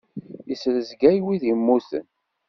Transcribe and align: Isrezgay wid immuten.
Isrezgay 0.53 1.17
wid 1.25 1.43
immuten. 1.51 2.05